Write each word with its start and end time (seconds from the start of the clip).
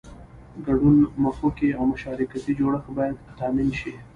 ګډون 0.67 0.95
مخوکی 1.23 1.69
او 1.77 1.83
مشارکتي 1.93 2.51
جوړښت 2.59 2.87
باید 2.97 3.15
تامین 3.39 3.69
شي. 3.79 3.93